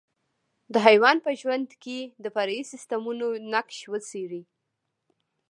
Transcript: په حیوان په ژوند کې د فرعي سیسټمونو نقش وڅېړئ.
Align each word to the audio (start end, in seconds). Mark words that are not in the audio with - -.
په 0.71 0.79
حیوان 0.87 1.17
په 1.25 1.31
ژوند 1.41 1.69
کې 1.83 1.99
د 2.23 2.25
فرعي 2.35 2.61
سیسټمونو 2.71 3.27
نقش 3.53 3.77
وڅېړئ. 3.91 4.43